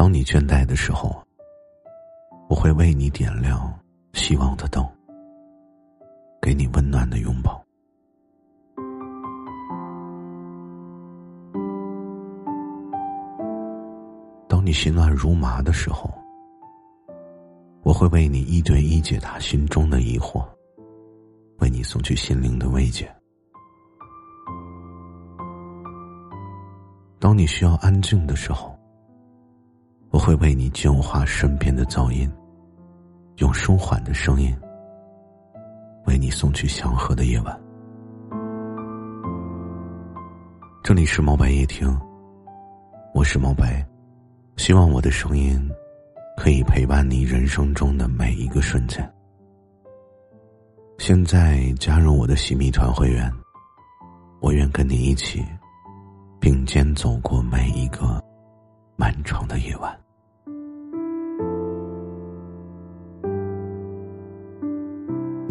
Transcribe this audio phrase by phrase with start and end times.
[0.00, 1.14] 当你倦怠的时候，
[2.48, 3.70] 我会为你点亮
[4.14, 4.82] 希望的灯，
[6.40, 7.62] 给你温暖的拥抱。
[14.48, 16.10] 当你心乱如麻的时候，
[17.82, 20.42] 我会为你一对一解答心中的疑惑，
[21.58, 23.06] 为你送去心灵的慰藉。
[27.18, 28.69] 当你需要安静的时候，
[30.10, 32.30] 我会为你净化身边的噪音，
[33.36, 34.56] 用舒缓的声音
[36.06, 37.60] 为你送去祥和的夜晚。
[40.82, 41.96] 这里是毛白夜听，
[43.14, 43.86] 我是毛白，
[44.56, 45.60] 希望我的声音
[46.36, 49.08] 可以陪伴你人生中的每一个瞬间。
[50.98, 53.32] 现在加入我的喜蜜团会员，
[54.40, 55.44] 我愿跟你一起。
[56.40, 58.18] 并肩走过每一个
[58.96, 59.99] 漫长的夜晚。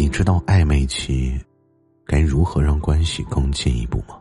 [0.09, 1.39] 知道暧昧期
[2.05, 4.19] 该如何让关系更进一步吗？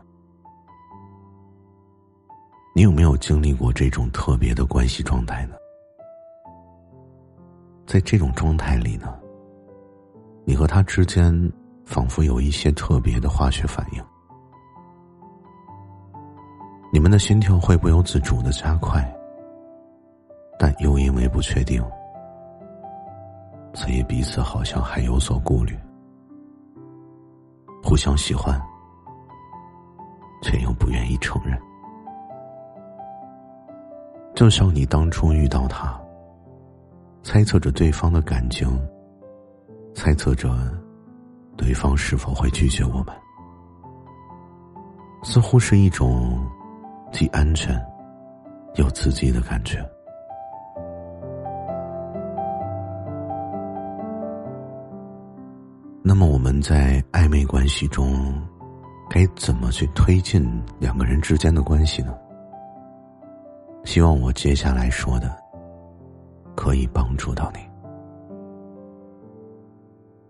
[2.75, 5.55] 你有没有经历过这种特别的关系状态呢？
[7.85, 9.13] 在这种状态里呢，
[10.45, 11.33] 你和他之间
[11.83, 14.03] 仿佛有一些特别的化学反应。
[16.93, 19.03] 你们的心跳会不由自主的加快，
[20.57, 21.83] 但又因为不确定，
[23.73, 25.77] 所以彼此好像还有所顾虑，
[27.83, 28.59] 互相喜欢，
[30.41, 31.57] 却又不愿意承认。
[34.35, 35.99] 就像你当初遇到他，
[37.23, 38.67] 猜测着对方的感情，
[39.93, 40.49] 猜测着
[41.57, 43.07] 对方是否会拒绝我们，
[45.23, 46.39] 似乎是一种。
[47.11, 47.75] 既安全
[48.75, 49.83] 又刺激的感觉。
[56.01, 58.33] 那么我们在暧昧关系中，
[59.09, 60.41] 该怎么去推进
[60.79, 62.17] 两个人之间的关系呢？
[63.83, 65.35] 希望我接下来说的
[66.55, 67.59] 可以帮助到你。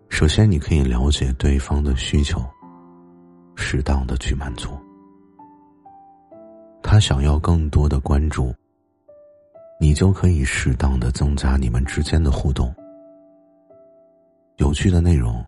[0.08, 2.42] 首先，你可以了解对方的需求，
[3.54, 4.70] 适当的去满足。
[6.82, 8.52] 他想要更多的关注，
[9.80, 12.74] 你就可以适当的增加你们之间的互动，
[14.56, 15.44] 有趣的内容，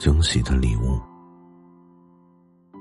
[0.00, 0.98] 惊喜的礼物，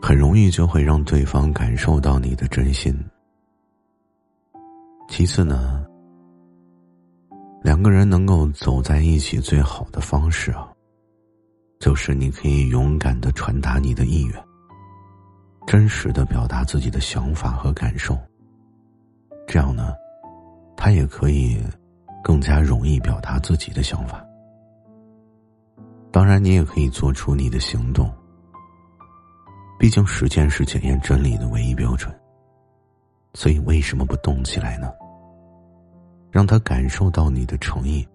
[0.01, 2.97] 很容易就会让对方感受到你的真心。
[5.09, 5.85] 其次呢，
[7.61, 10.71] 两个人能够走在一起最好的方式啊，
[11.81, 14.43] 就是你可以勇敢的传达你的意愿。
[15.67, 18.17] 真实的表达自己的想法和感受，
[19.45, 19.93] 这样呢，
[20.77, 21.61] 他也可以
[22.23, 24.25] 更加容易表达自己的想法。
[26.11, 28.11] 当然，你也可以做出你的行动。
[29.77, 32.13] 毕竟，时间是检验真理的唯一标准。
[33.33, 34.91] 所以，为什么不动起来呢？
[36.31, 38.07] 让他感受到你的诚意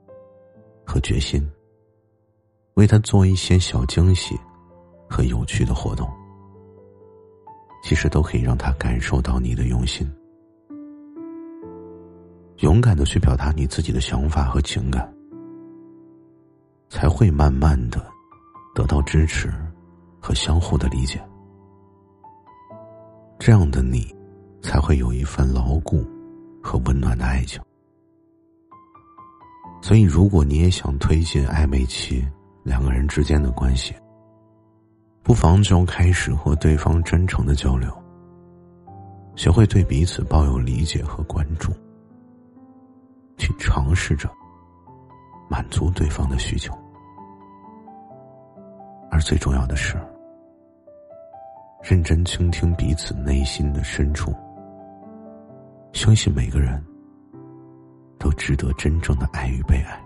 [0.85, 1.49] 和决心，
[2.75, 4.39] 为他做一些小惊喜
[5.09, 6.09] 和有趣的活动。
[7.83, 10.11] 其实都可以让他感受到你的用心，
[12.59, 15.13] 勇敢的去表达你自己的想法和情感，
[16.89, 18.05] 才会慢慢的
[18.75, 19.53] 得到支持
[20.21, 21.23] 和相互的理解。
[23.39, 24.15] 这样的你，
[24.63, 26.07] 才会有一份牢固
[26.63, 27.61] 和温暖的爱情。
[29.83, 32.27] 所以，如果你也想推进暧昧期
[32.63, 33.95] 两个人之间的关系，
[35.23, 37.93] 不妨就开始和对方真诚的交流，
[39.37, 41.71] 学会对彼此抱有理解和关注，
[43.37, 44.31] 去尝试着
[45.55, 46.77] 满足对方的需求。
[49.09, 49.97] 而最重要的是，
[51.81, 54.35] 认真倾听彼此内心的深处，
[55.93, 56.85] 相信每个人
[58.19, 59.97] 都值得真正的爱与被爱。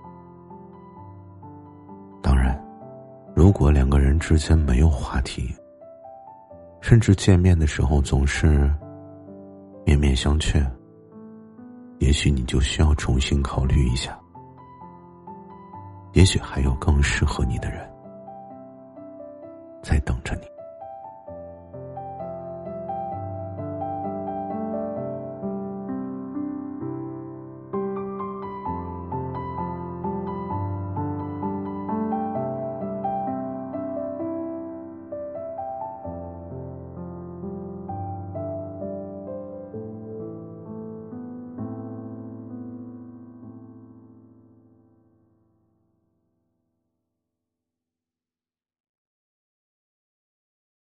[2.23, 2.63] 当然
[3.35, 5.51] 如果两个人之间没有话题，
[6.83, 8.71] 甚至见面的时候总是
[9.87, 10.63] 面面相觑，
[12.01, 14.15] 也许你就需要重新考虑一下。
[16.13, 17.98] 也许还有更适合你的人。